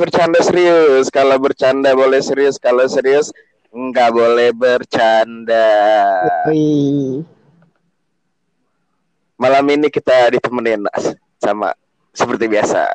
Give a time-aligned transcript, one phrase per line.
[0.00, 1.12] bercanda serius.
[1.12, 3.28] Kalau bercanda boleh serius, kalau serius
[3.70, 5.68] nggak boleh bercanda.
[9.36, 10.84] Malam ini kita ditemenin
[11.40, 11.72] sama
[12.12, 12.92] seperti biasa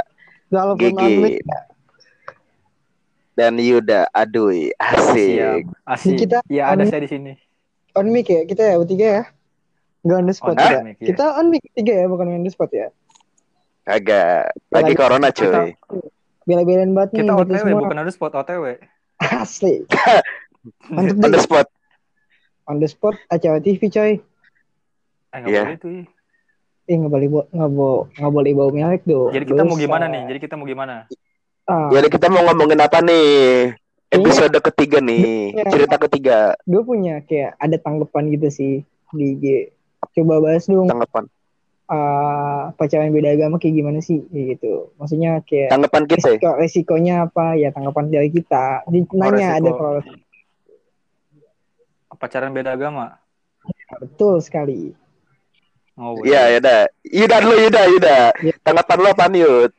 [0.77, 1.41] Gigi
[3.33, 4.07] dan Yuda.
[4.13, 5.65] Aduh, asik.
[5.85, 6.15] Asik.
[6.21, 7.33] Kita ya ada saya di sini.
[7.95, 9.23] on mic ya kita ya bertiga ya.
[10.03, 10.79] Nggak on the spot On ya.
[10.83, 11.07] mic, ya.
[11.15, 12.87] Kita on mic tiga ya bukan on the spot ya.
[13.87, 15.73] Agak lagi Lagi- corona cuy.
[16.45, 17.81] Bela-belain banget nih Kita kita OTW semua.
[17.81, 18.63] bukan ada spot OTW.
[19.17, 19.73] Asli.
[20.87, 21.67] Mantep On the spot.
[22.65, 24.13] On the spot acara TV coy.
[25.27, 25.63] Eh Iya.
[25.65, 25.91] boleh tuh.
[25.91, 26.05] ih.
[26.85, 29.29] Eh nggak boleh bawa nggak boleh nggak boleh bawa merek dong.
[29.31, 29.83] Jadi kita mau Dosa.
[29.83, 30.23] gimana nih?
[30.27, 30.93] Jadi kita mau gimana?
[31.65, 33.73] Ah, Jadi kita mau ngomongin apa nih?
[34.07, 35.65] Episode ketiga nih, Iya.
[35.67, 38.73] cerita ketiga gue punya kayak ada tanggapan gitu sih
[39.11, 39.45] di IG.
[40.13, 41.25] Coba bahas dong tanggapan.
[41.85, 44.91] Ah, pacaran beda agama kayak gimana sih gitu.
[44.97, 46.25] Maksudnya kayak Tanggapan kita ya?
[46.37, 48.83] resiko, resikonya apa ya tanggapan dari kita.
[48.87, 49.59] Di nanya resiko.
[49.61, 50.01] ada kalau
[52.15, 53.19] Pacaran beda agama.
[53.99, 54.95] betul sekali.
[55.95, 56.81] Oh, Iya, ya dah.
[57.07, 58.17] Yuda dulu, Yuda, Yuda.
[58.43, 58.53] Iya.
[58.63, 59.71] Tanggapan lo apa Yud?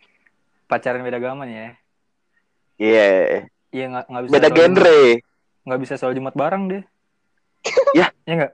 [0.68, 1.68] Pacaran beda agama nih ya.
[2.76, 3.06] Iya.
[3.72, 4.32] Iya nggak nggak bisa.
[4.32, 5.00] Beda soal genre.
[5.66, 6.82] Nggak bisa soal Jumat bareng deh.
[7.94, 8.06] Ya.
[8.24, 8.52] Iya nggak?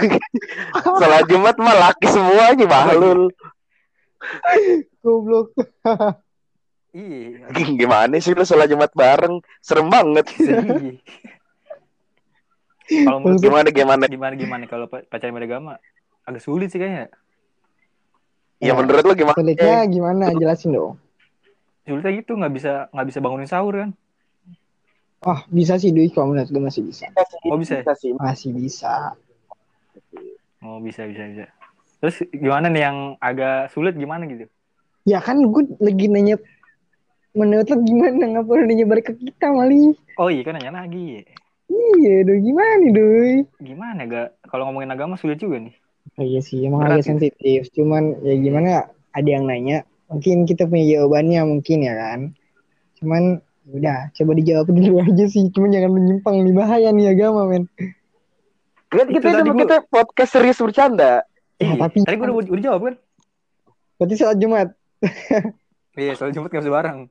[1.00, 3.30] Salat Jumat mah laki semua aja bahlul.
[5.00, 5.52] Goblok.
[6.94, 7.50] Iya.
[7.52, 9.42] Gimana sih lu salat Jumat bareng?
[9.58, 10.24] Serem banget.
[10.38, 10.94] Iya.
[12.84, 14.04] Kalau Gimana gimana?
[14.06, 15.80] gimana gimana kalau pa- pacaran beda agama?
[16.24, 17.08] Agak sulit sih kayaknya.
[18.60, 19.36] Ya menurut lu gimana?
[19.36, 20.24] Sulitnya gimana?
[20.36, 20.94] Jelasin dong.
[21.84, 23.90] Sulitnya gitu nggak bisa nggak bisa bangunin sahur kan?
[25.24, 27.08] Ah bisa sih Dwi kalau menurut gue masih bisa.
[27.48, 27.80] Oh bisa.
[27.80, 27.82] ya?
[27.82, 28.10] Bisa sih.
[28.12, 29.16] Masih bisa.
[30.60, 31.46] Oh bisa bisa bisa.
[32.04, 34.44] Terus gimana nih yang agak sulit gimana gitu?
[35.08, 36.36] Ya kan gue lagi nanya
[37.32, 39.96] menurut lo gimana ngapa lu nanya balik ke kita Mali?
[40.20, 41.24] Oh iya kan nanya lagi.
[41.72, 43.32] Iya Doi gimana Doi?
[43.64, 44.28] Gimana gak?
[44.44, 45.74] Kalau ngomongin agama sulit juga nih.
[46.20, 47.10] Oh, iya sih emang Berat agak gitu.
[47.16, 47.60] sensitif.
[47.72, 48.70] Cuman ya gimana
[49.16, 49.88] ada yang nanya.
[50.12, 52.20] Mungkin kita punya jawabannya mungkin ya kan.
[53.00, 53.22] Cuman
[53.64, 55.48] udah coba dijawab dulu aja sih.
[55.48, 57.64] Cuman jangan menyimpang nih bahaya nih agama men.
[58.88, 61.24] Kan Itu kita cuma gua- kita podcast serius bercanda.
[61.56, 62.94] Ya, Iya, tapi- tadi gue udah, udah jawab kan?
[63.96, 64.68] Berarti salat Jumat.
[65.94, 67.06] Iya, soal Jumat gak bisa bareng.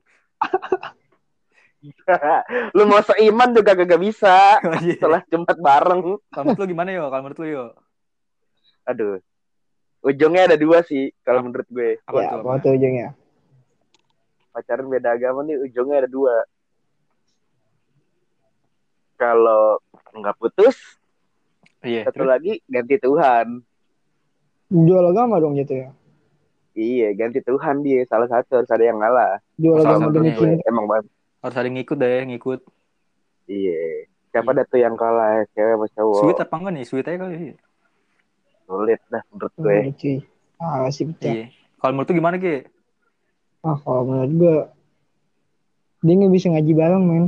[2.72, 4.36] lu mau seiman juga gak bisa.
[4.64, 4.96] Oh, iya.
[4.96, 6.00] Setelah Jumat bareng.
[6.28, 7.04] Kalau menurut lu gimana yo?
[7.08, 7.64] Kalau menurut lu yo?
[8.84, 9.20] Aduh.
[10.00, 11.96] Ujungnya ada dua sih kalau menurut gue.
[12.04, 12.40] Apa ya, tuh?
[12.44, 13.16] apa tuh ujungnya?
[14.54, 16.46] Pacaran beda agama nih ujungnya ada dua.
[19.18, 19.82] Kalau
[20.14, 20.78] nggak putus,
[21.82, 22.30] Iya, satu terus?
[22.30, 23.46] lagi ganti Tuhan.
[24.70, 25.90] Jual agama dong gitu ya.
[26.74, 28.06] Iya, ganti Tuhan dia.
[28.06, 29.42] Salah satu harus ada yang ngalah.
[29.58, 30.62] Jual agama demi cinta.
[30.70, 31.10] Emang banget.
[31.42, 32.60] Harus ada yang ngikut deh, ngikut.
[33.50, 34.08] Iya.
[34.34, 35.46] Siapa dah tuh yang kalah?
[35.54, 36.22] Cewek sama cowok?
[36.26, 36.84] Sweet apa enggak nih?
[36.86, 37.36] Sweet aja kali.
[38.64, 39.76] Sulit dah menurut gue.
[40.58, 40.64] Oh.
[40.64, 41.30] Ah, sih pecah.
[41.30, 41.44] Iya.
[41.78, 42.66] Kalau menurut gimana, Ki?
[43.64, 44.56] Ah, kalau menurut gue
[46.04, 47.24] dia nggak bisa ngaji bareng, men.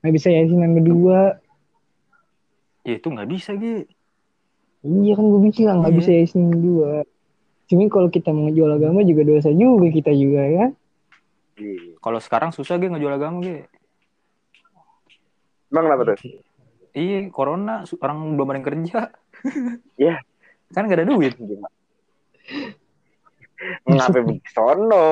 [0.00, 1.42] Nggak bisa yasinan berdua.
[2.86, 3.90] Ya itu nggak bisa, Ki.
[4.84, 5.98] Iya kan gue bilang nggak Iya.
[5.98, 7.02] bisa yasinan berdua.
[7.66, 10.66] Cuman kalau kita mau ngejual agama juga dosa juga kita juga ya.
[11.58, 11.98] Iya.
[11.98, 13.66] Kalau sekarang susah, Ki, ngejual agama, Ki.
[15.72, 16.18] Emang kenapa tuh?
[16.94, 18.98] Iya, corona, orang belum ada yang kerja.
[19.98, 20.22] Iya.
[20.70, 21.34] Kan gak ada duit.
[21.34, 21.66] Gimana?
[23.86, 25.06] Ngapain sono?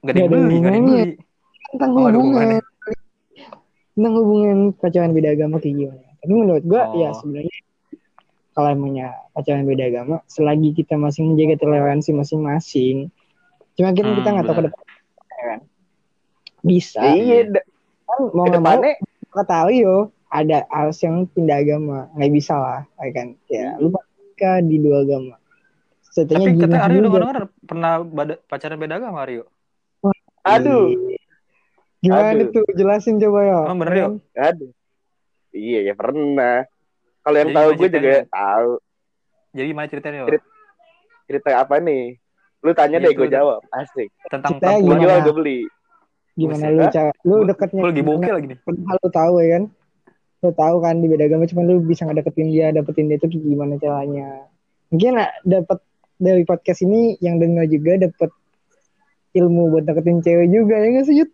[0.00, 1.02] Gak ada yang Nggak beli, gak ada yang beli.
[1.68, 2.46] Tentang Oh, hubungan.
[3.90, 6.08] Tentang hubungan pacaran beda agama kayak gimana.
[6.18, 6.94] Tapi menurut gue Oh.
[6.94, 7.56] ya sebenarnya
[8.52, 13.06] kalau emangnya pacaran beda agama, selagi kita masih menjaga toleransi masing-masing,
[13.74, 14.82] cuma kita kita Hmm, nggak tahu ke depan
[15.40, 15.60] kan.
[16.60, 17.00] Bisa.
[17.04, 17.54] Iya,
[18.04, 18.80] Kan mau nggak mau
[19.36, 24.58] kata Leo ada harus yang pindah agama nggak bisa lah ya kan ya lu nikah
[24.58, 25.36] di dua agama
[26.02, 29.44] Setidaknya Tapi katanya Aryo dengar dengar pernah bada- pacaran beda agama, Aryo.
[30.50, 30.86] Aduh,
[31.98, 32.48] gimana Aduh.
[32.50, 34.08] tuh jelasin coba ya Emang bener, Yo?
[34.34, 34.70] aduh.
[35.50, 36.64] Iya, ya pernah.
[37.20, 38.70] Kalau yang Jadi tahu gue juga tahu.
[39.50, 40.26] Jadi gimana ceritanya, Yo?
[40.28, 40.48] Cerit-
[41.24, 42.16] Cerita apa nih?
[42.58, 43.60] Lu tanya Iya, deh, itu gue jawab.
[43.70, 44.08] Asik.
[44.26, 45.00] Tentang Ceritanya perempuan.
[45.00, 45.60] jual, gue beli.
[46.34, 46.70] gimana Buset.
[46.72, 48.58] lu cara lu deketnya Gue lagi bokeh lagi nih.
[48.62, 49.62] pernah lu tahu ya kan
[50.38, 53.42] lu tahu kan di beda agama cuman lu bisa ngedeketin dia dapetin dia tuh kayak
[53.42, 54.28] gimana caranya
[54.86, 55.78] mungkin lah dapat
[56.14, 58.30] dari podcast ini yang dengar juga dapat
[59.38, 61.30] ilmu buat deketin cewek juga ya nggak sih Yud?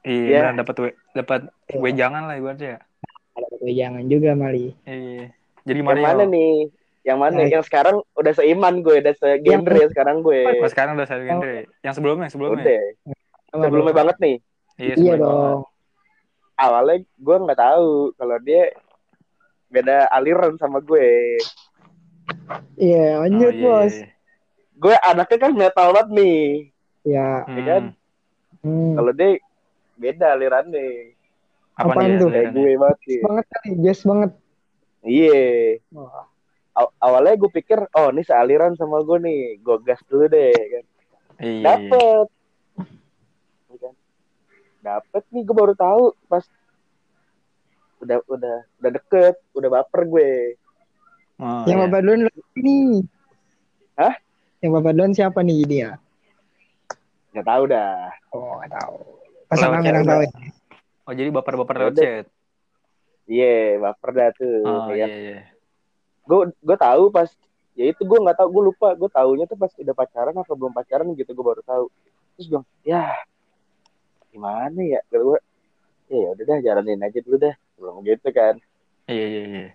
[0.00, 0.38] Iya, Iya.
[0.40, 1.40] benar dapat we- dapat
[1.72, 2.78] wejangan lah ibaratnya.
[3.34, 5.34] Dapat jangan juga Mali Iya.
[5.62, 6.54] Jadi Yang gimana, mana nih?
[7.02, 7.34] Yang mana?
[7.34, 10.40] Nah, Yang sekarang udah seiman gue, udah segenre sekarang gue.
[10.56, 11.66] Oh, sekarang udah genre.
[11.80, 12.64] Yang sebelumnya, yang sebelumnya.
[12.64, 12.82] Udah.
[13.48, 14.36] Sebelumnya banget nih.
[14.78, 15.66] Iya, Iya dong.
[16.54, 18.74] awalnya gue nggak tahu kalau dia
[19.68, 21.38] beda aliran sama gue
[22.74, 23.94] Iya, lanjut Oh, iya, bos.
[23.94, 24.06] iya.
[24.74, 26.38] gue anaknya kan metal banget nih
[27.08, 27.64] Ya, Hmm.
[27.64, 27.82] kan?
[28.60, 28.92] hmm.
[28.94, 29.30] kalau dia
[29.94, 31.14] beda alirannya
[31.72, 32.28] Apaan Apaan dia tuh?
[32.28, 34.30] kayak gue banget sih Jazz banget kali, jazz banget.
[35.02, 35.42] iya
[35.90, 36.26] Wah.
[36.74, 40.84] Aw- awalnya gue pikir oh ini sealiran sama gue nih gue gas dulu deh kan
[41.38, 42.26] Iya, dapet
[43.64, 43.94] Iya kan?
[44.80, 46.42] dapet nih gue baru tahu pas
[47.98, 50.30] udah udah udah deket udah baper gue
[51.36, 51.84] Oh, Yang iya.
[51.84, 52.20] bapak duluan
[52.56, 52.98] nih.
[53.94, 54.14] Hah?
[54.58, 55.90] Yang bapak duluan siapa nih dia?
[57.38, 58.96] Nggak tahu dah Oh, nggak tahu.
[59.46, 60.30] Pasangan chat tahu ya.
[61.02, 62.24] Oh, jadi baper-baper Ya lewat chat.
[63.24, 65.38] iya baper dah tuh Oh, ya iya, iya.
[66.24, 67.28] gue gue tahu pas
[67.72, 70.72] ya itu gue nggak tahu gue lupa gue taunya tuh pas udah pacaran apa belum
[70.72, 71.86] pacaran gitu gue baru tahu
[72.34, 73.04] terus bilang ya
[74.28, 75.38] gimana ya Kata gue
[76.08, 78.54] ya udah dah jalanin aja dulu dah belum gitu kan
[79.06, 79.66] Iya, iya, iya.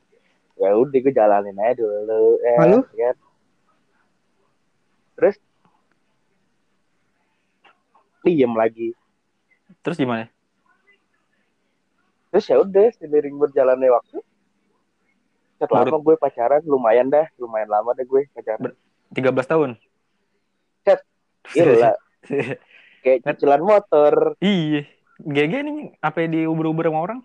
[0.55, 2.79] ya udah gue jalanin aja dulu ya, Lalu?
[2.91, 3.15] kan
[5.13, 5.35] terus
[8.23, 8.95] diem lagi
[9.83, 10.27] Terus gimana?
[12.33, 14.17] terus ya udah seiring berjalannya waktu
[15.61, 18.73] setelah lama gue pacaran lumayan dah lumayan lama deh gue pacaran
[19.13, 19.69] 13 tahun.
[20.81, 20.99] Chat.
[21.53, 21.93] Gila.
[23.05, 24.89] kayak cicilan motor iya.
[25.21, 27.19] GG nih apa diuber-uber sama orang?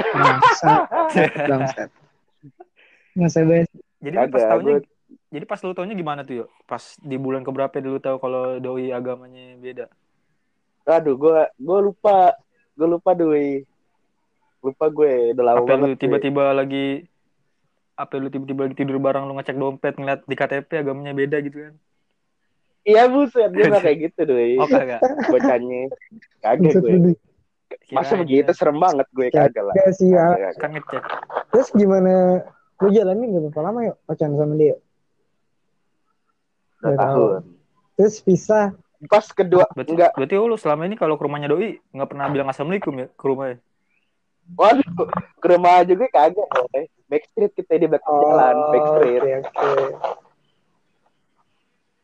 [0.00, 0.90] Masa,
[1.46, 1.88] bangsat.
[3.20, 3.68] Masa bahas.
[4.02, 4.88] Jadi lu pas tahunnya gue-
[5.30, 6.48] jadi pas lu tahunnya gimana tuh, yuk?
[6.64, 9.86] Pas di bulan keberapa dulu tahu kalau doi agamanya beda?
[10.82, 12.34] aduh gue gue lupa
[12.74, 13.62] gue lupa doi
[14.58, 17.06] lupa gue udah lama Apa banget tiba-tiba lagi
[17.94, 21.62] apa lu tiba-tiba lagi tidur bareng lu ngecek dompet ngeliat di KTP agamanya beda gitu
[21.62, 21.74] kan?
[22.82, 24.98] iya buset gak kayak gitu doi Oh kagak.
[25.30, 25.94] bocahnya
[26.42, 27.14] kagak Buset, gue
[27.92, 28.56] masa begitu ya.
[28.56, 30.26] serem banget gue kagak lah Gak sih, ya.
[30.26, 30.54] Kagak, kagak.
[30.58, 31.02] Kan ngecek.
[31.54, 32.12] Terus gimana?
[32.82, 34.74] Lu jalanin gak berapa lama yuk pacaran sama dia?
[34.74, 34.89] Dua
[36.80, 37.42] Dua tahun
[37.94, 38.72] Terus pisah.
[39.08, 42.26] pas kedua Berarti, enggak berarti oh, lu selama ini kalau ke rumahnya doi nggak pernah
[42.28, 43.56] bilang assalamualaikum ya ke rumahnya?
[44.50, 44.88] waduh
[45.38, 46.84] ke rumah aja gue kagak boy.
[47.06, 49.70] backstreet kita di belakang jalan backstreet oke, oke.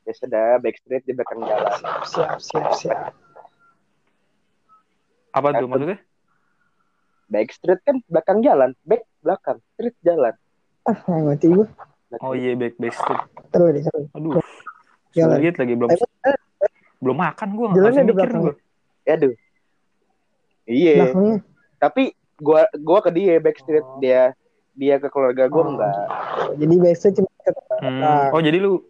[0.04, 1.72] ya sudah backstreet di belakang jalan
[2.06, 2.98] Siap, siap, siap.
[5.32, 5.98] Apa tuh maksudnya?
[7.26, 10.32] backstreet kan belakang jalan back belakang street jalan
[10.86, 11.66] Ah, ngerti gue.
[12.18, 13.20] Oh iya back backstreet.
[13.50, 14.06] Terus deh, terus.
[14.12, 14.38] Aduh.
[15.10, 15.36] Jalan.
[15.38, 16.38] Sulit lagi belum Eh,
[16.96, 18.40] belum makan gua nggak di mikir belakang.
[18.42, 18.54] gua.
[19.06, 19.32] aduh
[20.66, 21.14] iya
[21.76, 23.96] tapi gua gua ke dia backstreet Oh.
[23.96, 24.34] dia
[24.72, 25.70] dia ke keluarga gua Oh.
[25.72, 25.94] enggak
[26.56, 28.32] Jadi biasa cuma ke Hmm.
[28.32, 28.80] Oh jadi lu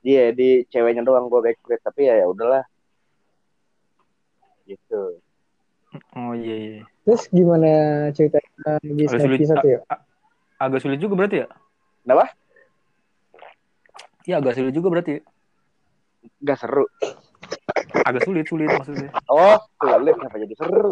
[0.00, 2.64] dia di ceweknya doang gua backstreet tapi ya ya udahlah
[4.64, 5.20] gitu
[6.12, 6.82] Oh iya iya.
[7.02, 7.70] Terus gimana
[8.12, 9.80] ceritanya bisa bisa tuh ya?
[10.58, 11.48] Agak sulit juga berarti ya?
[12.02, 12.26] Kenapa?
[14.22, 15.22] Iya agak sulit juga berarti.
[16.42, 16.84] Gak seru
[18.04, 19.08] Agak sulit sulit maksudnya.
[19.30, 20.90] oh sulit kenapa jadi seru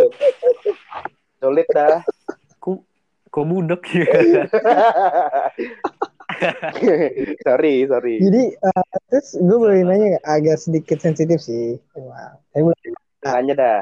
[1.37, 2.01] sulit dah
[2.57, 2.79] Kok
[3.29, 4.07] kok budak ya?
[7.45, 10.25] sorry sorry Jadi eh, terus gue boleh nanya nggak?
[10.25, 11.77] Agak sedikit sensitif sih.
[11.93, 12.39] Boleh.
[13.25, 13.79] nanya dah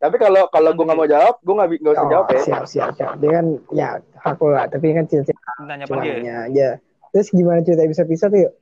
[0.00, 2.40] tapi kalau kalau gua nggak mau jawab gua nggak bi- nggak usah Oh, jawab ya
[2.40, 3.12] siap, siap, siap.
[3.20, 3.88] Dia kan ya
[4.40, 4.64] lo lah.
[4.66, 5.04] Tapi kan
[5.60, 6.68] Nanya apa cuma nanya aja.
[7.12, 8.52] Terus gimana cerita bisa pisah tuh yuk?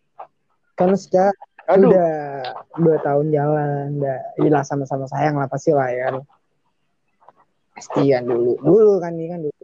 [0.75, 1.31] Kan secara
[1.69, 2.13] aduh udah
[2.81, 6.27] dua tahun jalan, udah iyalah sama-sama sayang lah pasti lah ya kan.
[7.79, 9.55] Pastian dulu, dulu kan ini kan dulu.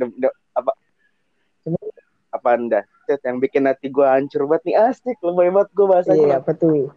[0.00, 0.72] de- de- apa
[1.60, 1.92] Cuma-
[2.32, 6.24] apa anda Cet, yang bikin hati gua hancur banget nih asik lebay banget gua bahasanya
[6.24, 6.88] Iya apa tuh?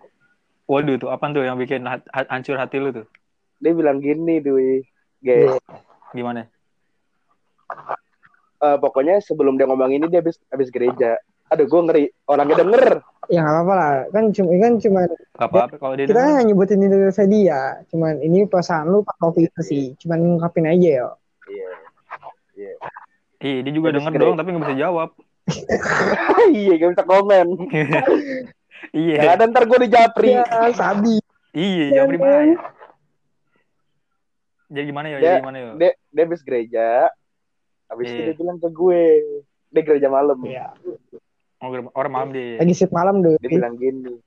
[0.71, 3.03] Waduh tuh apaan tuh yang bikin hat- hancur hati lu tuh?
[3.63, 4.83] Dia bilang gini Dwi
[5.19, 5.55] Iya.
[5.55, 5.55] guys
[6.11, 6.43] Gimana?
[8.59, 11.15] Eh, pokoknya sebelum dia ngomong ini dia habis habis gereja
[11.45, 12.85] aduh gua ngeri orangnya denger
[13.25, 13.93] Ya nggak apa-apa lah.
[14.09, 14.99] Kan cuma kan cuma
[15.33, 16.27] apa-apa kalau dia kita denger.
[16.29, 17.59] kan nyebutin Indonesia dia.
[17.87, 19.83] Cuman ini perasaan lu pas waktu itu sih.
[19.97, 21.07] Cuman ngungkapin aja ya.
[21.47, 21.71] iya
[23.39, 24.23] Iya dia juga Habis denger gereja.
[24.25, 25.09] doang tapi nggak bisa jawab.
[26.53, 27.47] iya gak bisa komen
[28.95, 29.19] iya.
[29.29, 31.19] ada ntar gua dijapri Ya, sabi.
[31.51, 32.55] Iya, jawab di mana?
[34.73, 35.17] Jadi gimana ya?
[35.17, 35.71] Dia- Jadi gimana ya?
[35.75, 36.87] dia dia habis gereja
[37.85, 38.25] habis itu Iya.
[38.25, 39.01] dia bilang ke gue
[39.69, 40.73] dia gereja malam Ya.
[41.57, 42.57] Oh, orang malam dia.
[42.57, 43.37] Lagi shift malam dulu.
[43.37, 44.17] dia bilang gini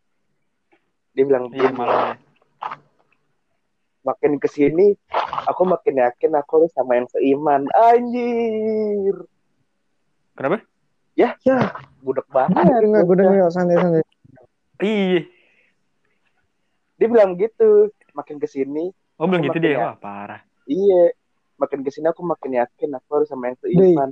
[1.13, 2.15] dia bilang Iya, gini, malam ya.
[4.03, 4.95] makin ke sini
[5.45, 9.17] aku makin yakin aku harus sama yang seiman anjir
[10.33, 10.61] Kenapa?
[11.13, 11.33] Ya,
[11.99, 14.05] budak banget bener nggak gue denger santai-santai.
[14.79, 15.21] Iya.
[16.95, 19.73] dia bilang gitu makin ke sini Oh belum gitu dia.
[19.73, 19.79] ya.
[19.81, 20.41] Wah parah.
[20.67, 21.15] iya
[21.57, 24.11] makin ke sini aku makin yakin aku harus sama yang seiman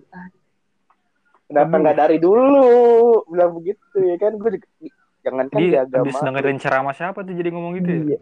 [1.44, 4.68] kenapa nggak dari dulu bilang begitu ya kan gue juga,
[5.20, 8.00] jangan kan di Dia agama habis dengerin ceramah siapa tuh jadi ngomong gitu ya?
[8.16, 8.18] Iya.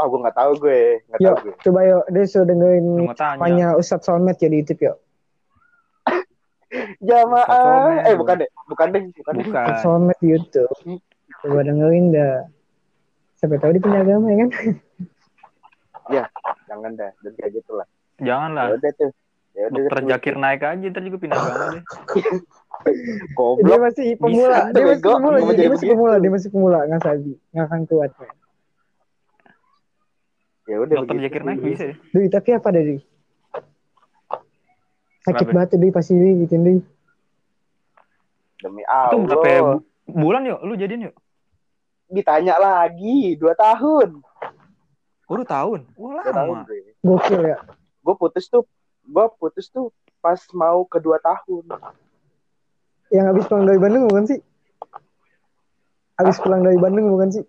[0.00, 3.66] oh gue nggak tahu gue nggak Yuk, tahu gue coba yuk, dia sudah dengerin namanya
[3.76, 4.96] Ustadz Solmed ya di YouTube yuk.
[7.06, 9.64] jamaah eh bukan deh bukan deh bukan deh Bukan.
[9.68, 10.72] Ustadz Solmed di YouTube.
[11.42, 12.46] Coba dengerin dah.
[13.36, 14.50] Siapa tahu dia punya agama ya kan?
[16.66, 17.86] jangan dah dan kayak gitu lah
[18.22, 18.66] Jangan ya lah.
[18.74, 19.10] udah tuh
[19.52, 20.00] ya udah Dokter.
[20.08, 21.82] Jakir naik aja ntar juga pindah agama deh.
[22.82, 25.10] Dia goblok masih pemula, Bisa, dia masih bego.
[25.14, 28.10] pemula, dia jadi masih pemula, dia masih pemula, nggak sabi, nggak akan kuat.
[30.62, 31.14] ya udah Dokter.
[31.20, 31.96] Jakir naik bisa ya.
[32.10, 32.96] Dui, tapi apa dari?
[35.22, 35.54] Sakit Kenapa?
[35.54, 36.78] banget Dui pasti Dui gitu Dui.
[38.58, 40.58] demi Itu Allah berapa ya, bu- bulan yuk?
[40.62, 41.14] Lu jadiin yuk?
[42.12, 44.20] ditanya lagi dua tahun
[45.32, 45.80] Baru tahun.
[45.96, 46.68] Wah tahun lama.
[46.68, 47.56] gue Gokil ya.
[48.02, 48.68] gue putus tuh
[49.02, 49.88] gue putus tuh
[50.20, 51.64] pas mau kedua tahun
[53.08, 54.40] Yang habis pulang dari Bandung bukan sih?
[56.14, 57.44] Habis pulang dari Bandung bukan sih?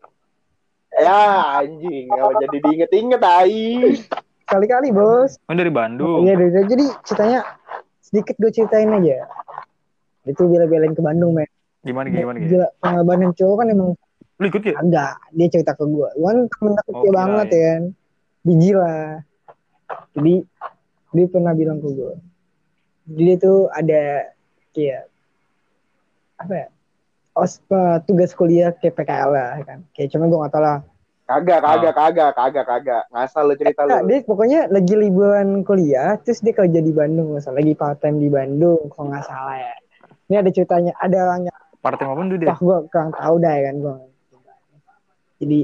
[0.94, 3.98] ya anjing nggak jadi diinget-inget ai
[4.44, 5.40] Kali-kali bos.
[5.50, 6.22] Oh dari Bandung.
[6.22, 7.40] Iya, dari- jadi ceritanya
[8.00, 9.26] sedikit gue ceritain aja.
[10.24, 11.48] Itu bela-belain ke Bandung, men.
[11.82, 12.52] Gimana gimana gimana?
[12.52, 13.90] Gila, pengalaman cowok kan emang
[14.44, 14.76] Lu ikut ya?
[14.76, 15.14] agak.
[15.32, 16.10] Dia cerita ke gue.
[16.14, 17.82] Gue kan temen deket Oh, banget ya kan.
[18.44, 19.06] Biji lah.
[20.12, 20.36] Jadi,
[21.14, 22.14] dia pernah bilang ke gue.
[23.08, 24.28] Dia tuh ada
[24.72, 25.08] kayak
[26.36, 26.68] apa ya?
[27.34, 29.80] Os, eh, tugas kuliah kayak PKL lah kan.
[29.92, 30.80] Kayak cuma gue gak tau lah.
[31.24, 36.44] kagak kagak kagak kagak kagak ngasal lu cerita lu dia pokoknya lagi liburan kuliah, terus
[36.44, 37.64] dia kerja di Bandung, nggak salah.
[37.64, 39.74] lagi part time di Bandung, kalau nggak salah ya.
[40.28, 42.48] Ini ada ceritanya, ada orangnya, Partai apa pun tuh dia.
[42.52, 43.96] wah gue kurang tahu dah ya kan gue.
[45.44, 45.60] Jadi,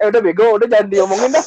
[0.00, 0.46] eh udah bego.
[0.60, 1.44] Udah jangan diomongin dah.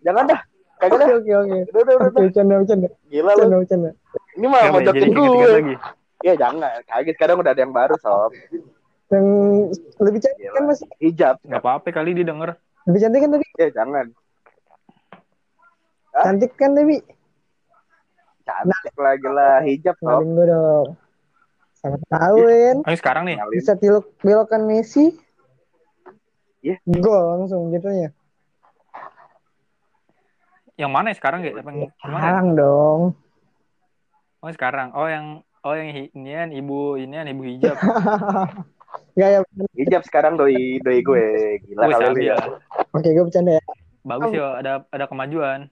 [0.00, 0.40] Jangan dah.
[0.82, 1.08] Kagak oke dah.
[1.14, 2.22] oke oke, udah udah udah, oke udah.
[2.26, 3.38] bercanda bercanda, gila lu.
[3.38, 3.90] Bercanda bercanda.
[4.34, 4.90] ini mah mau ya?
[4.90, 5.74] Jadi jokin gue lagi.
[6.26, 6.78] ya jangan.
[6.90, 7.14] Kaget.
[7.14, 8.32] Sekarang udah ada yang baru sob.
[9.12, 9.26] Yang
[10.00, 10.54] lebih cantik Gila.
[10.56, 11.36] kan mas, hijab.
[11.44, 12.50] Gak apa-apa kali dia denger.
[12.82, 14.06] lebih cantik kan tadi, ya jangan.
[16.12, 16.24] Hah?
[16.26, 16.96] cantik kan tapi,
[18.42, 20.18] cantik lagi lah hijab sob.
[20.18, 20.88] Kenalin gue dong.
[21.78, 23.36] Sama tahu kan, Ayo sekarang nih.
[23.54, 25.14] Bisa tiluk belokan Messi,
[26.62, 26.78] Iya.
[26.86, 28.10] gol langsung gitu ya.
[30.78, 31.52] Yang mana ya sekarang ya?
[31.58, 32.22] Apa yang gimana?
[32.22, 33.00] Sekarang dong.
[34.40, 34.88] Oh sekarang.
[34.94, 35.26] Oh yang
[35.62, 37.76] oh yang hi- inian ibu inian ibu hijab.
[39.12, 39.40] Gak ya,
[39.76, 41.24] hijab sekarang doi doi gue
[41.68, 42.36] gila Oh, kali ya ya.
[42.96, 43.64] oke gue bercanda ya.
[44.02, 45.68] Bagus ya ada ada kemajuan.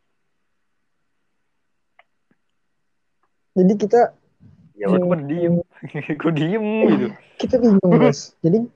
[3.56, 4.12] Jadi kita
[4.76, 5.54] ya Gue diem.
[6.20, 7.06] Gue diem gitu.
[7.40, 8.68] kita bingung bos jadi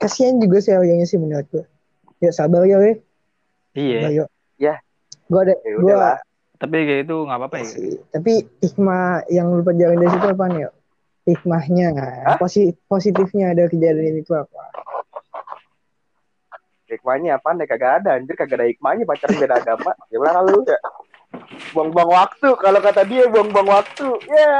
[0.00, 1.64] kasihan juga sih Aoyonya sih menurut gue
[2.24, 2.96] ya sabar ya weh.
[3.76, 4.00] Iya.
[4.08, 4.24] Ayo.
[4.56, 4.74] Ya.
[5.28, 6.16] gue ada ya gue udahlah.
[6.60, 7.68] Tapi kayak itu nggak apa-apa ya.
[8.12, 10.68] tapi hikmah yang lu pelajarin dari situ apa nih
[11.24, 12.36] hikmahnya Hah?
[12.36, 14.60] posi positifnya ada kejadian itu apa?
[16.90, 17.64] Hikmahnya apa nih?
[17.70, 18.34] Kagak ada anjir.
[18.34, 19.94] Kagak ada hikmahnya pacaran beda agama.
[20.10, 20.78] Ya udah kalau ya.
[21.70, 22.48] Buang-buang waktu.
[22.58, 24.08] Kalau kata dia buang-buang waktu.
[24.26, 24.52] Ya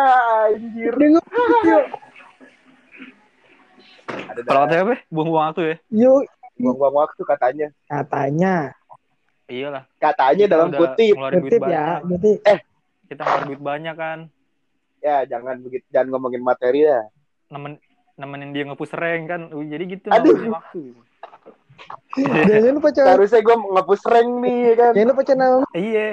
[0.47, 0.92] anjir.
[0.94, 1.85] Nggak- yuk
[4.26, 4.95] ada katanya apa?
[5.09, 5.76] Buang-buang waktu ya.
[5.90, 6.23] yuk
[6.55, 8.55] buang-buang waktu katanya katanya
[9.47, 9.85] Iyalah.
[9.97, 12.33] katanya Kita dalam kutip kutip ya berarti
[13.07, 14.19] Kita ngeluarin duit banyak kan.
[15.00, 17.00] ya jangan begitu jangan ngomongin materi ya
[17.49, 17.81] Nemen
[18.14, 19.40] nemenin dia ngepush rank kan.
[19.49, 20.37] Jadi gitu Aduh.
[20.52, 20.83] waktu.
[22.21, 26.09] jangan lu pacaran seharusnya gue ngepus rank nih ya kan jangan lu pacaran sama Iya.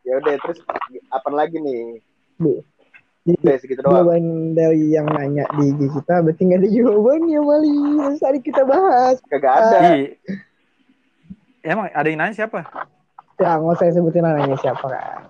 [0.00, 0.58] ya udah terus
[1.08, 2.02] apa lagi nih
[2.40, 2.64] Bu.
[3.20, 4.24] Jadi segitu doang jawaban
[4.56, 9.16] dari yang nanya di IG kita berarti nggak ada jawabannya Mali Terus tadi kita bahas
[9.28, 10.08] kagak ada Iya.
[11.60, 12.64] Emang ada yang nanya siapa?
[13.36, 15.20] ya nggak usah sebutin namanya siapa kan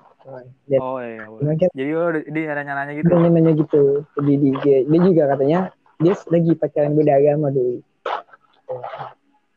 [0.67, 1.27] dia Oh iya.
[1.27, 1.55] boleh.
[1.59, 3.11] Kan Jadi oh, dia ada nanya gitu.
[3.11, 3.83] nanya nanya gitu
[4.19, 5.61] di di IG dia juga katanya
[5.99, 7.83] dia lagi pacaran beda agama dulu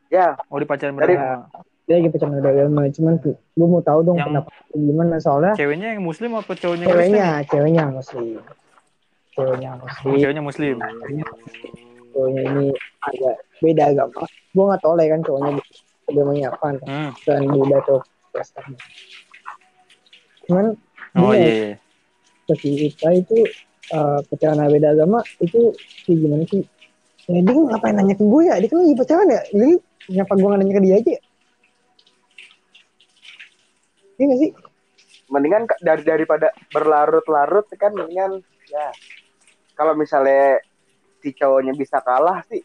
[0.08, 1.46] ya Oh di pacaran Dari- beragama.
[1.84, 3.34] Dia lagi pacaran beda agama cuman gue
[3.66, 7.48] mau tahu dong Yang- kenapa gimana soalnya Ceweknya yang muslim apa cowoknya ceweknya Kristen?
[7.50, 8.26] ceweknya muslim
[9.30, 11.72] ceweknya muslim ceweknya muslim.
[12.10, 12.66] cowoknya ini
[13.02, 15.52] agak beda agama gue nggak tahu lah ya kan cowoknya
[16.04, 17.10] agamanya apa Hmm.
[17.22, 17.96] dan Buddha atau
[18.30, 18.64] Kristen
[20.44, 20.66] cuman
[21.14, 21.78] Oh Gini, iya.
[22.50, 22.54] iya.
[22.58, 23.36] kita itu
[23.88, 25.70] eh, pacaran beda agama itu
[26.02, 26.62] kayak gimana sih
[27.24, 29.72] ya dia ngapain nanya ke gue ya dia kan lagi pacaran ya jadi
[30.04, 31.20] kenapa gue nanya ke dia aja ya
[34.14, 34.52] Iya gak sih?
[35.24, 38.86] mendingan dari daripada berlarut-larut kan mendingan ya
[39.72, 40.60] kalau misalnya
[41.18, 42.60] si cowoknya bisa kalah sih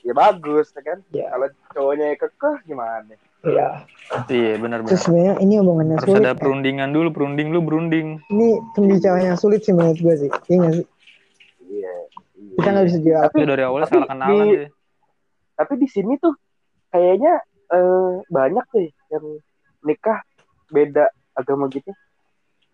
[0.00, 1.28] ya bagus ya kan Ya.
[1.28, 3.14] kalau cowoknya kekeh gimana
[3.44, 3.84] Iya.
[4.26, 4.90] Iya benar-benar.
[4.90, 6.24] Terus sebenarnya ini omongannya Harus sulit.
[6.24, 6.34] ada ya.
[6.34, 8.18] perundingan dulu, perunding lu berunding.
[8.26, 10.30] Ini pembicaraan yang sulit sih menurut gue sih.
[10.48, 10.86] Iya nggak sih?
[11.68, 11.94] iya
[12.34, 12.54] iya.
[12.56, 13.30] Kita nggak bisa jawab.
[13.30, 14.68] Itu dari awalnya tapi salah kenalan di- deh.
[15.54, 16.34] tapi di sini tuh
[16.88, 17.32] kayaknya
[17.68, 19.24] eh, banyak deh yang
[19.86, 20.20] nikah
[20.74, 21.94] beda agama gitu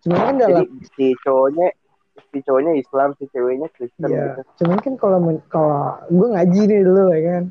[0.03, 0.67] kan jadi dalam
[0.97, 1.71] si cowoknya
[2.13, 4.37] si cowoknya Islam si ceweknya Kristen Iya.
[4.37, 5.17] gitu Cuman kan kalau
[5.49, 7.43] kalau gue ngaji nih dulu ya kan.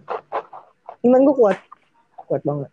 [1.02, 1.59] Iman gue kuat.
[2.31, 2.71] Kuat banget.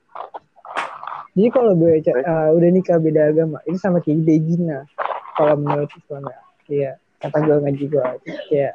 [1.34, 4.86] Jadi kalau gue uh, udah nikah beda agama, itu sama kayak begina.
[5.34, 6.40] Kalau menurut Islam ya.
[6.70, 6.92] Iya.
[7.20, 8.06] Kata gue ngaji gue.
[8.52, 8.74] Kayak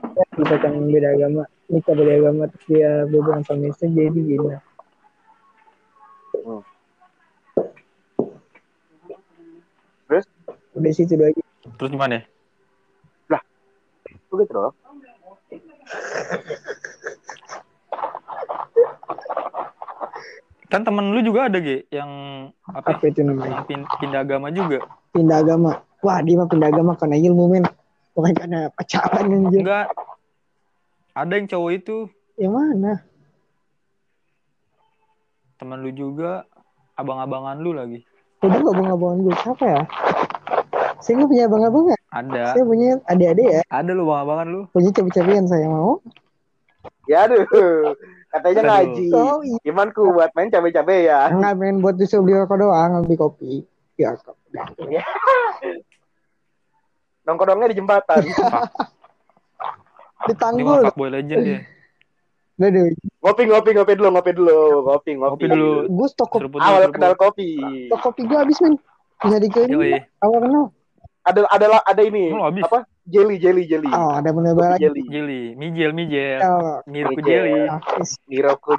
[0.00, 4.58] ya, kita kan beda agama, nikah beda agama, terus dia berhubungan sama istri, jadi gina.
[6.46, 6.62] Hmm.
[10.06, 10.26] Terus?
[10.76, 11.34] Udah situ doang.
[11.76, 12.20] Terus gimana?
[14.26, 14.74] begitu loh
[20.66, 22.10] Kan temen lu juga ada, Ge, yang
[22.66, 22.98] apa?
[22.98, 23.62] Apa itu namanya?
[23.62, 24.82] Yang pin- pindah agama juga.
[25.14, 25.72] Pindah agama.
[26.02, 27.64] Wah, dia mah pindah agama karena ilmu men.
[28.12, 29.62] Bukan karena pacaran anjir.
[29.62, 29.86] Enggak.
[31.14, 31.96] Ada yang cowok itu
[32.36, 32.92] Yang mana?
[35.56, 36.44] teman lu juga,
[37.00, 38.04] abang-abangan lu lagi.
[38.44, 39.82] Udah gak abang-abangan gue siapa ya?
[40.98, 41.98] Saya nggak punya abang-abang ya.
[42.10, 42.42] Ada.
[42.50, 43.62] Saya punya adik-adik ya.
[43.68, 44.60] Ada lu abang-abangan lu.
[44.70, 46.00] Punya cabai-cabian saya mau.
[47.06, 47.46] ya aduh
[48.28, 48.66] katanya Aduh.
[48.68, 49.58] ngaji Oh iya.
[49.70, 53.52] iman kuat main cabe-cabe ya Nggak main buat disuruh beli rokok doang, beli kopi.
[53.94, 54.34] Ya, kok.
[57.24, 58.22] nongkrongnya di jembatan
[60.20, 60.82] Di tanggul.
[60.82, 61.58] mah fuckboy legend dia.
[62.56, 62.88] Aduh,
[63.20, 65.70] ngopi ngopi ngopi dulu ngopi dulu ngopi ngopi, Ngopi dulu.
[65.86, 67.48] gue stok kopi, Seruput dulu, awal kenal kopi
[67.86, 68.74] stok kopi gue habis men.
[69.18, 69.36] Bisa.
[69.66, 69.92] Yoi.
[70.18, 70.64] Awal kenal.
[71.26, 72.62] Ada ada ada ini habis.
[72.62, 74.78] apa jelly jelly jelly Oh, ada banget.
[74.80, 76.38] jelly Jelly, mijel, mijel.
[76.40, 77.66] Oh, Mijel.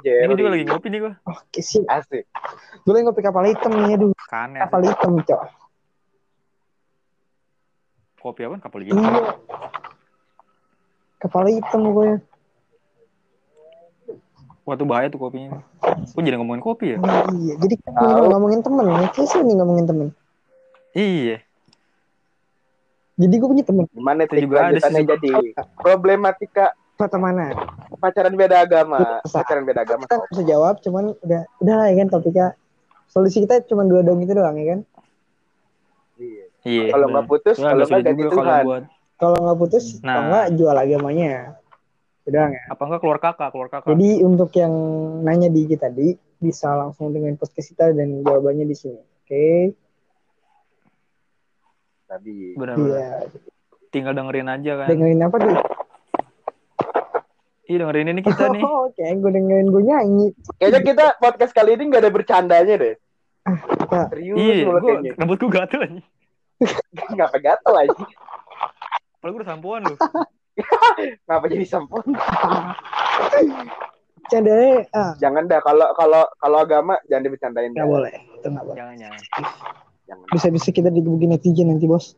[0.00, 0.24] jelly.
[0.24, 1.12] Ini jelly gua juga lagi ngopi nih gua.
[1.24, 1.84] Oke sih.
[1.84, 2.24] asik
[2.82, 4.12] Gue lagi ngopi kapal hitam nih, aduh.
[4.26, 4.60] Kanet.
[4.64, 5.42] Kapal hitam, cok.
[8.18, 8.56] Kopi apa?
[8.58, 8.96] Kapal gitu.
[8.96, 9.22] Iya.
[11.18, 12.10] Kapal hitam gue.
[14.62, 15.64] Wah tuh bahaya tuh kopinya.
[15.80, 16.98] Kok jadi ngomongin kopi ya?
[17.32, 18.28] Iya, jadi kita Tahu.
[18.28, 18.84] ngomongin temen.
[19.16, 20.08] Kayak sih nih ngomongin temen.
[20.92, 21.36] Iya.
[23.18, 23.84] Jadi gue punya temen.
[23.90, 25.02] gimana Itu juga ada sih.
[25.02, 25.32] jadi
[25.74, 27.54] problematika Pertemanan.
[27.94, 29.38] pacaran beda agama Bisa.
[29.38, 32.46] pacaran beda agama Kita nggak bisa jawab, cuman udah udah lah ya kan topiknya.
[33.06, 34.80] Solusi kita cuma dua dong itu doang ya kan.
[36.16, 36.44] Iya.
[36.60, 36.84] Iya.
[36.90, 38.84] kalau nggak putus kalau nggak ganti Tuhan buat
[39.16, 40.10] Kalau nggak putus, Nah.
[40.12, 41.34] kalau nggak jual agamanya.
[42.22, 42.62] Udah ya.
[42.68, 43.88] apa enggak keluar kakak, keluar kakak.
[43.88, 44.74] Jadi untuk yang
[45.22, 49.00] nanya di kita tadi bisa langsung dengan podcast kita dan jawabannya di sini.
[49.18, 49.74] Oke.
[52.08, 52.88] Tadi Benar-benar.
[52.88, 53.10] Iya.
[53.88, 54.88] Tinggal dengerin aja kan.
[54.88, 55.52] Dengerin apa tuh?
[57.64, 58.64] Iya dengerin ini kita nih.
[58.64, 60.26] Oh, Oke, gue dengerin gue nyanyi.
[60.56, 62.94] kayaknya kita podcast kali ini nggak ada bercandanya deh
[63.46, 66.00] Kita serius Iya, gua kayaknya rambut gua gatel aja.
[67.14, 67.92] ngapa gatel aja
[69.18, 69.94] Padahal gua udah sampoan lu.
[71.28, 72.02] ngapa jadi sampun
[74.28, 77.84] candanya ah jangan dah kalau kalau kalau agama jangan dibercandain dah.
[77.84, 78.12] boleh.
[78.34, 78.76] Itu nggak boleh.
[78.76, 79.20] Jangan jangan.
[80.08, 82.16] Jangan Bisa-bisa kita digebukin netizen nanti bos.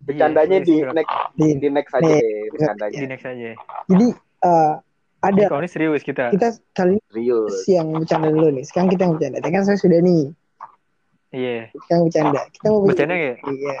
[0.00, 3.50] bercandanya Iya, di iya, next Di, di next aja deh bercandanya Di next aja.
[3.86, 4.06] jadi
[4.42, 4.74] eh,
[5.20, 6.32] ada Ini kalau ini serius kita.
[6.32, 8.64] kita kali ini serius yang bercanda dulu nih.
[8.64, 9.36] Sekarang kita yang bercanda.
[9.38, 10.22] Tadi kan saya sudah nih.
[11.30, 11.68] Iya.
[11.78, 12.40] Sekarang bercanda.
[12.48, 13.34] Kita mau Bercanda ya?
[13.36, 13.74] Iya.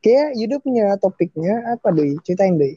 [0.00, 2.18] Kayak Yuda punya topiknya apa doi?
[2.20, 2.74] Ceritain doi.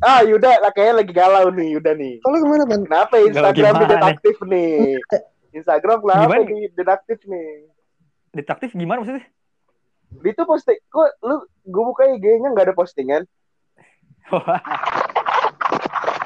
[0.00, 2.80] ah Yuda lah kayaknya lagi galau nih Yuda nih Kalau ke mana ban?
[2.86, 4.70] kenapa Instagram tidak aktif nih
[5.58, 7.66] Instagram kenapa nih tidak aktif nih
[8.30, 9.26] Detektif gimana maksudnya?
[10.20, 13.22] itu posting kok lu gue buka IG-nya nggak ada postingan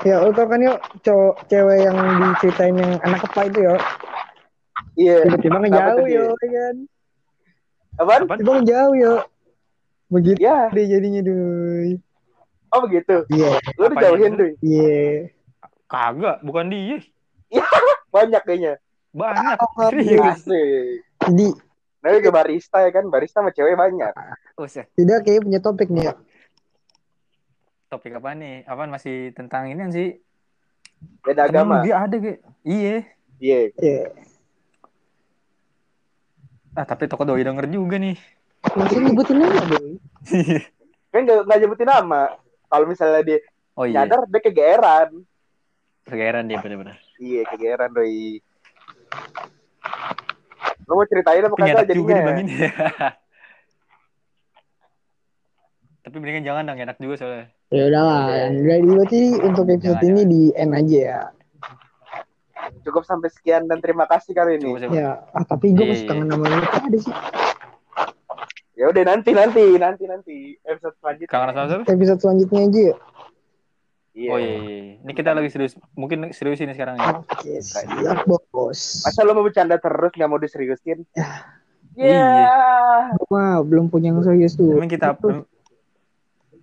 [0.03, 3.77] Ya, lu tau kan yuk cowok cewek yang diceritain yang anak kepa itu yo.
[4.95, 6.15] iya Tiba-tiba Apa ngejauh tuh dia?
[6.15, 6.77] yo, ya kan?
[7.95, 8.21] apaan?
[8.37, 9.15] Tiba ngejauh yo.
[10.07, 11.91] Begitu ya deh jadinya doi.
[12.69, 14.37] oh begitu Iya, lu Apanya dijauhin itu?
[14.37, 15.01] tuh iya.
[15.87, 16.99] Kagak, bukan dia.
[18.15, 18.73] banyak kayaknya
[19.11, 19.57] Banyak.
[19.57, 20.41] Oh, Serius.
[21.23, 21.47] Jadi
[22.05, 24.13] Nah, ke barista ya kan, barista sama cewek banyak.
[24.61, 24.93] Buset.
[24.93, 26.15] tidak kayak punya topik nih ya.
[27.89, 28.61] Topik apa nih?
[28.69, 30.09] Apaan masih tentang ini sih?
[31.25, 31.81] Beda agama.
[31.81, 32.45] Dia ada ge.
[32.61, 33.09] Iya.
[33.41, 33.61] Iya.
[33.81, 34.05] Iya.
[36.77, 38.21] Ah, tapi toko doi denger juga nih.
[38.77, 39.97] Masih nyebutin nama doi.
[41.09, 42.23] Kan nggak nggak nyebutin nama.
[42.69, 43.39] Kalau misalnya dia
[43.81, 44.05] oh iya.
[44.05, 45.09] nyadar, dia kegeeran.
[46.05, 47.01] Kegeeran dia bener-bener.
[47.17, 48.45] Iya, kegeeran doi.
[50.85, 52.45] Lu mau ceritain apa kagak juga jadinya?
[52.45, 52.71] ya.
[56.05, 57.47] Tapi mendingan jangan dong, enak juga soalnya.
[57.73, 61.21] Ya udahlah, yang dari berarti untuk episode Jangan, ini di end aja ya.
[62.85, 64.77] Cukup sampai sekian dan terima kasih kali ini.
[64.93, 66.11] Ya, ah, tapi gue Iya, masih iya.
[66.13, 67.15] kangen sama lu ada sih.
[68.75, 70.37] Ya udah nanti nanti nanti nanti
[70.69, 71.33] episode selanjutnya.
[71.33, 71.85] Kangen sama siapa?
[71.89, 72.97] Episode selanjutnya aja ya.
[74.15, 74.31] Iya.
[74.31, 74.95] Oh iya, iya, iya.
[75.03, 75.75] Ini kita lagi serius.
[75.93, 77.19] Mungkin serius ini sekarang ya.
[77.19, 79.03] Oke, siap bos.
[79.03, 81.03] Masa lo mau bercanda terus nggak mau diseriusin?
[81.13, 81.27] Ya.
[81.99, 82.31] Iya.
[83.19, 84.71] Gue mah belum punya yang serius tuh.
[84.71, 85.47] Emang kita em-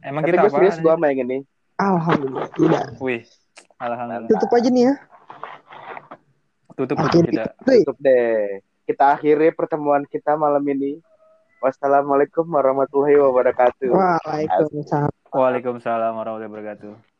[0.01, 0.53] Emang Tapi kita apa?
[0.55, 1.37] serius gue sama yang ini.
[1.75, 2.83] Alhamdulillah tidak.
[2.97, 3.21] Wih.
[3.77, 4.29] Alhamdulillah.
[4.31, 4.93] Tutup aja nih ya.
[6.73, 7.43] Tutup tutup kita.
[7.59, 8.63] Tutup deh.
[8.87, 11.03] Kita akhiri pertemuan kita malam ini.
[11.61, 13.91] Wassalamualaikum warahmatullahi wabarakatuh.
[13.91, 15.11] Waalaikumsalam.
[15.29, 17.10] Waalaikumsalam warahmatullahi wabarakatuh.